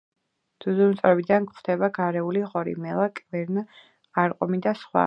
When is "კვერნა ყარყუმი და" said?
3.21-4.77